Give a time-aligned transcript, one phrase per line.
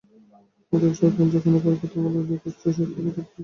[0.73, 3.37] অতএব সাবধান, যখন অপরকে তোমার উপর যথেচ্ছ শক্তি প্রয়োগ করিতে দাও।